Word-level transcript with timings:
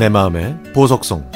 내 0.00 0.08
마음의 0.08 0.56
보석성 0.72 1.30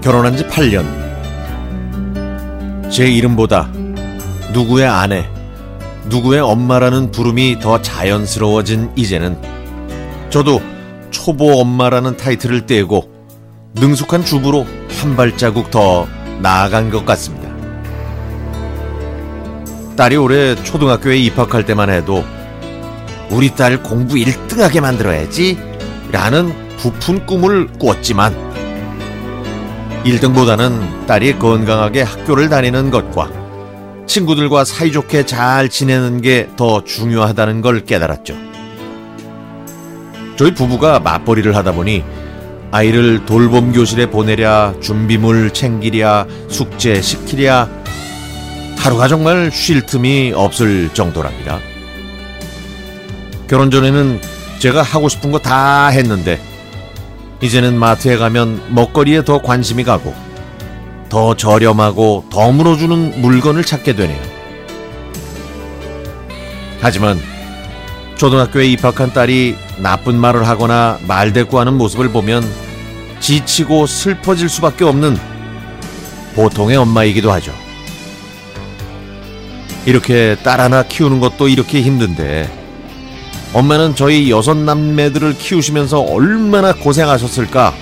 결혼한 0.00 0.36
지 0.36 0.46
8년. 0.46 0.86
제 2.92 3.10
이름보다 3.10 3.72
누구의 4.52 4.86
아내 4.86 5.28
누구의 6.06 6.38
엄마라는 6.38 7.10
부름이 7.10 7.58
더 7.58 7.82
자연스러워진 7.82 8.92
이제는 8.94 9.36
저도 10.30 10.62
초보 11.10 11.58
엄마라는 11.58 12.16
타이틀을 12.16 12.66
떼고 12.66 13.11
능숙한 13.74 14.24
주부로 14.24 14.66
한 15.00 15.16
발자국 15.16 15.70
더 15.70 16.06
나아간 16.40 16.90
것 16.90 17.04
같습니다. 17.06 17.50
딸이 19.96 20.16
올해 20.16 20.54
초등학교에 20.56 21.16
입학할 21.18 21.64
때만 21.66 21.90
해도 21.90 22.24
우리 23.30 23.54
딸 23.54 23.82
공부 23.82 24.14
1등하게 24.14 24.80
만들어야지 24.80 25.58
라는 26.10 26.52
부푼 26.76 27.24
꿈을 27.26 27.68
꿨지만 27.78 28.34
1등보다는 30.04 31.06
딸이 31.06 31.38
건강하게 31.38 32.02
학교를 32.02 32.48
다니는 32.48 32.90
것과 32.90 33.30
친구들과 34.06 34.64
사이좋게 34.64 35.24
잘 35.26 35.68
지내는 35.68 36.20
게 36.20 36.48
더 36.56 36.84
중요하다는 36.84 37.60
걸 37.62 37.84
깨달았죠. 37.84 38.34
저희 40.36 40.52
부부가 40.54 40.98
맞벌이를 40.98 41.54
하다 41.54 41.72
보니 41.72 42.02
아이를 42.72 43.26
돌봄 43.26 43.70
교실에 43.72 44.06
보내랴, 44.06 44.76
준비물 44.80 45.52
챙기랴, 45.52 46.26
숙제 46.48 47.02
시키랴, 47.02 47.68
하루가 48.78 49.08
정말 49.08 49.50
쉴 49.52 49.84
틈이 49.84 50.32
없을 50.34 50.88
정도랍니다. 50.94 51.60
결혼 53.46 53.70
전에는 53.70 54.20
제가 54.58 54.80
하고 54.82 55.10
싶은 55.10 55.30
거 55.30 55.38
다 55.38 55.88
했는데, 55.88 56.40
이제는 57.42 57.78
마트에 57.78 58.16
가면 58.16 58.62
먹거리에 58.74 59.22
더 59.24 59.42
관심이 59.42 59.84
가고, 59.84 60.14
더 61.10 61.36
저렴하고 61.36 62.24
더 62.30 62.50
물어주는 62.52 63.20
물건을 63.20 63.64
찾게 63.64 63.94
되네요. 63.96 64.20
하지만 66.80 67.18
초등학교에 68.16 68.66
입학한 68.66 69.12
딸이 69.12 69.56
나쁜 69.78 70.16
말을 70.16 70.48
하거나 70.48 70.98
말대꾸하는 71.06 71.74
모습을 71.74 72.08
보면 72.10 72.42
지치고 73.22 73.86
슬퍼질 73.86 74.48
수밖에 74.48 74.84
없는 74.84 75.16
보통의 76.34 76.76
엄마이기도 76.76 77.30
하죠. 77.32 77.54
이렇게 79.86 80.36
딸 80.42 80.60
하나 80.60 80.82
키우는 80.82 81.20
것도 81.20 81.48
이렇게 81.48 81.80
힘든데 81.82 82.50
엄마는 83.54 83.94
저희 83.94 84.30
여섯 84.30 84.56
남매들을 84.56 85.38
키우시면서 85.38 86.00
얼마나 86.00 86.72
고생하셨을까 86.74 87.74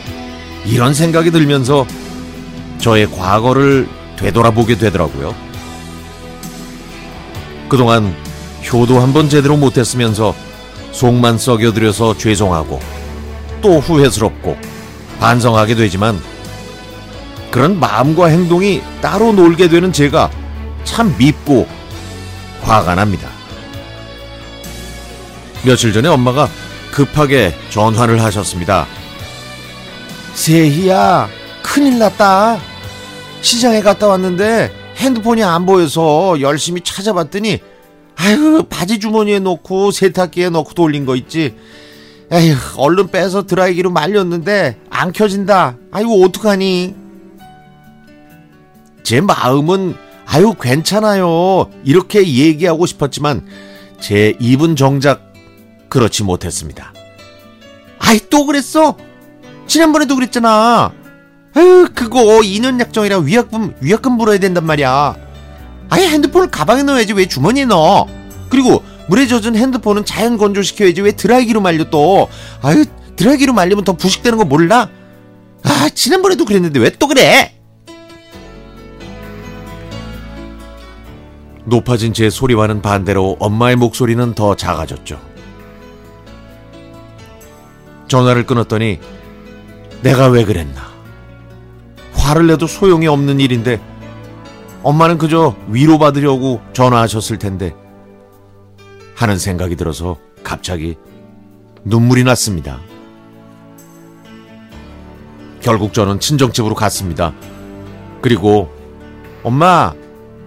이런 0.66 0.92
생각이 0.94 1.30
들면서 1.30 1.86
저의 2.78 3.10
과거를 3.10 3.88
되돌아보게 4.16 4.76
되더라고요. 4.76 5.34
그동안 7.68 8.14
효도 8.70 9.00
한 9.00 9.12
번 9.14 9.28
제대로 9.30 9.56
못했으면서 9.56 10.34
속만 10.92 11.38
썩여들여서 11.38 12.18
죄송하고 12.18 12.78
또 13.62 13.78
후회스럽고 13.78 14.56
반성하게 15.20 15.74
되지만 15.76 16.20
그런 17.50 17.78
마음과 17.78 18.26
행동이 18.26 18.82
따로 19.00 19.32
놀게 19.32 19.68
되는 19.68 19.92
제가 19.92 20.30
참 20.84 21.14
밉고 21.18 21.68
화가 22.62 22.94
납니다. 22.94 23.28
며칠 25.62 25.92
전에 25.92 26.08
엄마가 26.08 26.48
급하게 26.90 27.54
전화를 27.68 28.22
하셨습니다. 28.22 28.86
세희야, 30.34 31.28
큰일 31.62 31.98
났다. 31.98 32.58
시장에 33.42 33.80
갔다 33.80 34.06
왔는데 34.08 34.72
핸드폰이 34.96 35.42
안 35.42 35.66
보여서 35.66 36.40
열심히 36.40 36.80
찾아봤더니 36.82 37.58
아유 38.16 38.64
바지 38.68 38.98
주머니에 39.00 39.38
넣고 39.38 39.90
세탁기에 39.90 40.50
넣고 40.50 40.74
돌린 40.74 41.06
거 41.06 41.16
있지 41.16 41.56
에휴 42.30 42.54
얼른 42.76 43.08
빼서 43.08 43.46
드라이기로 43.46 43.90
말렸는데 43.90 44.78
안 45.00 45.12
켜진다. 45.12 45.78
아이고 45.92 46.22
어떡하니? 46.24 46.94
제 49.02 49.22
마음은 49.22 49.96
아유 50.26 50.54
괜찮아요. 50.60 51.70
이렇게 51.84 52.18
얘기하고 52.22 52.84
싶었지만 52.84 53.46
제 53.98 54.36
입은 54.38 54.76
정작 54.76 55.32
그렇지 55.88 56.22
못했습니다. 56.22 56.92
아이 57.98 58.20
또 58.28 58.44
그랬어? 58.44 58.94
지난번에도 59.66 60.16
그랬잖아. 60.16 60.92
아유 61.54 61.88
그거 61.94 62.20
2년 62.40 62.78
약정이라 62.78 63.20
위약금 63.20 63.76
위약금 63.80 64.12
물어야 64.12 64.36
된단 64.36 64.66
말이야. 64.66 65.16
아예 65.88 66.08
핸드폰을 66.08 66.50
가방에 66.50 66.82
넣어야지 66.82 67.14
왜 67.14 67.24
주머니에 67.24 67.64
넣어? 67.64 68.06
그리고 68.50 68.84
물에 69.08 69.26
젖은 69.26 69.56
핸드폰은 69.56 70.04
자연 70.04 70.36
건조시켜야지 70.36 71.00
왜 71.00 71.12
드라이기로 71.12 71.62
말려 71.62 71.88
또? 71.88 72.28
아유 72.60 72.84
드라이기로 73.20 73.52
말리면 73.52 73.84
더 73.84 73.92
부식되는 73.92 74.38
거 74.38 74.44
몰라? 74.46 74.88
아 75.62 75.90
지난번에도 75.94 76.46
그랬는데 76.46 76.80
왜 76.80 76.88
또 76.98 77.06
그래? 77.06 77.54
높아진 81.66 82.14
제 82.14 82.30
소리와는 82.30 82.80
반대로 82.80 83.36
엄마의 83.38 83.76
목소리는 83.76 84.34
더 84.34 84.56
작아졌죠. 84.56 85.20
전화를 88.08 88.46
끊었더니 88.46 88.98
내가 90.02 90.28
왜 90.28 90.44
그랬나? 90.44 90.88
화를 92.14 92.46
내도 92.46 92.66
소용이 92.66 93.06
없는 93.06 93.38
일인데 93.38 93.80
엄마는 94.82 95.18
그저 95.18 95.54
위로받으려고 95.68 96.62
전화하셨을 96.72 97.38
텐데 97.38 97.74
하는 99.14 99.36
생각이 99.38 99.76
들어서 99.76 100.16
갑자기 100.42 100.96
눈물이 101.84 102.24
났습니다. 102.24 102.80
결국 105.60 105.92
저는 105.92 106.20
친정집으로 106.20 106.74
갔습니다. 106.74 107.32
그리고 108.20 108.70
엄마, 109.42 109.92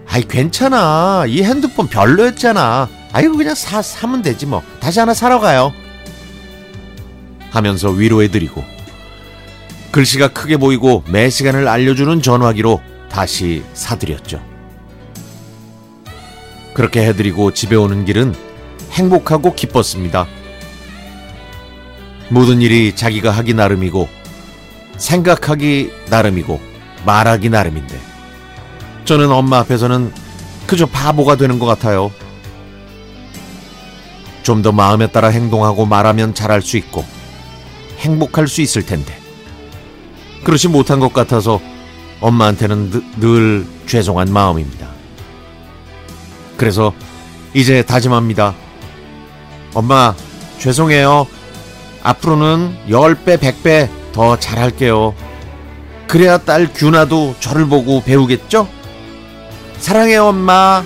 아이 0.08 0.22
괜찮아. 0.22 1.24
이 1.26 1.42
핸드폰 1.42 1.88
별로였잖아. 1.88 2.88
아이고 3.12 3.36
그냥 3.36 3.54
사 3.54 3.80
사면 3.80 4.22
되지 4.22 4.46
뭐. 4.46 4.62
다시 4.80 5.00
하나 5.00 5.14
사러 5.14 5.40
가요. 5.40 5.72
하면서 7.50 7.88
위로해드리고 7.88 8.64
글씨가 9.92 10.28
크게 10.28 10.56
보이고 10.56 11.04
매 11.06 11.30
시간을 11.30 11.68
알려주는 11.68 12.20
전화기로 12.20 12.82
다시 13.08 13.62
사드렸죠. 13.74 14.42
그렇게 16.74 17.06
해드리고 17.06 17.52
집에 17.52 17.76
오는 17.76 18.04
길은 18.04 18.34
행복하고 18.90 19.54
기뻤습니다. 19.54 20.26
모든 22.28 22.60
일이 22.60 22.96
자기가 22.96 23.30
하기 23.30 23.54
나름이고 23.54 24.08
생각하기 24.96 25.92
나름이고 26.10 26.60
말하기 27.04 27.50
나름인데 27.50 28.00
저는 29.04 29.30
엄마 29.30 29.58
앞에서는 29.58 30.12
그저 30.66 30.86
바보가 30.86 31.36
되는 31.36 31.58
것 31.58 31.66
같아요. 31.66 32.10
좀 34.42 34.62
더 34.62 34.72
마음에 34.72 35.06
따라 35.06 35.28
행동하고 35.28 35.86
말하면 35.86 36.34
잘할 36.34 36.60
수 36.62 36.76
있고 36.76 37.04
행복할 37.98 38.46
수 38.46 38.60
있을 38.60 38.84
텐데 38.84 39.18
그렇지 40.44 40.68
못한 40.68 41.00
것 41.00 41.12
같아서 41.12 41.60
엄마한테는 42.20 42.90
늘, 42.90 43.02
늘 43.20 43.66
죄송한 43.86 44.32
마음입니다. 44.32 44.88
그래서 46.56 46.92
이제 47.54 47.82
다짐합니다. 47.82 48.54
엄마, 49.74 50.14
죄송해요. 50.58 51.26
앞으로는 52.02 52.76
10배, 52.88 53.38
100배 53.38 53.88
더 54.14 54.38
잘할게요. 54.38 55.14
그래야 56.06 56.38
딸 56.38 56.72
규나도 56.72 57.34
저를 57.40 57.66
보고 57.66 58.00
배우겠죠? 58.02 58.68
사랑해요, 59.78 60.26
엄마. 60.28 60.82